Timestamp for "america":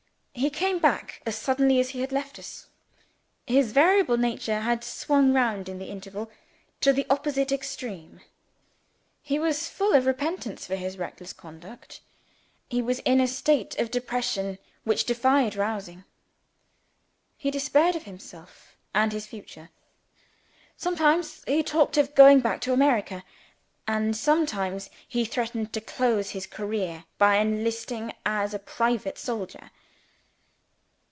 22.73-23.23